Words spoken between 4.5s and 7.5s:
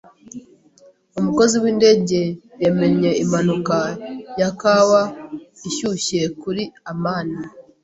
Kawa ishyushye kuri amani.